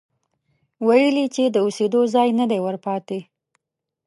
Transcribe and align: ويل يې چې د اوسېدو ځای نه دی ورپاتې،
ويل 0.87 1.15
يې 1.21 1.27
چې 1.35 1.43
د 1.49 1.55
اوسېدو 1.65 2.01
ځای 2.13 2.29
نه 2.39 2.45
دی 2.51 2.59
ورپاتې، 2.61 3.19